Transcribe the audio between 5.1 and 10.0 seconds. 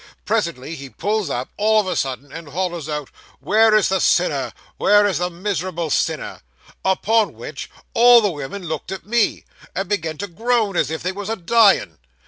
the mis'rable sinner?" Upon which, all the women looked at me, and